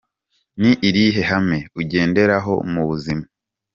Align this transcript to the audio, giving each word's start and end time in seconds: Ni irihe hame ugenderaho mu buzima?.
Ni 0.61 0.71
irihe 0.87 1.21
hame 1.31 1.59
ugenderaho 1.79 2.53
mu 2.73 2.81
buzima?. 2.89 3.25